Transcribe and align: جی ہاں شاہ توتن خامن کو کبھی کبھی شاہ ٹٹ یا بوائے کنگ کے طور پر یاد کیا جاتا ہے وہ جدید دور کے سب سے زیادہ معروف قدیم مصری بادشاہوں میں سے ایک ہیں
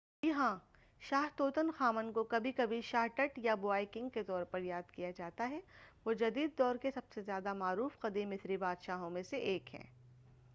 جی 0.23 0.31
ہاں 0.31 0.55
شاہ 1.01 1.27
توتن 1.35 1.69
خامن 1.71 2.11
کو 2.11 2.23
کبھی 2.23 2.51
کبھی 2.51 2.79
شاہ 2.81 3.07
ٹٹ 3.07 3.37
یا 3.37 3.55
بوائے 3.55 3.85
کنگ 3.85 4.09
کے 4.09 4.23
طور 4.23 4.43
پر 4.43 4.61
یاد 4.61 4.91
کیا 4.91 5.11
جاتا 5.11 5.49
ہے 5.49 5.59
وہ 6.05 6.13
جدید 6.13 6.57
دور 6.57 6.75
کے 6.75 6.91
سب 6.91 7.13
سے 7.13 7.21
زیادہ 7.21 7.53
معروف 7.53 7.99
قدیم 7.99 8.29
مصری 8.29 8.57
بادشاہوں 8.57 9.09
میں 9.09 9.23
سے 9.23 9.37
ایک 9.45 9.73
ہیں 9.75 9.85